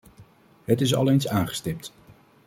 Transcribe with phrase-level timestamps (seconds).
[0.63, 1.93] Het is al eens aangestipt.